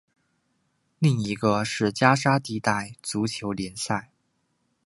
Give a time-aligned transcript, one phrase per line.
[0.97, 4.09] 另一个是加沙地带足球联赛。